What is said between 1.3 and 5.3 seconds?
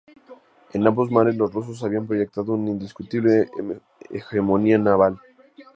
los rusos habían proyectado una indiscutible hegemonía naval.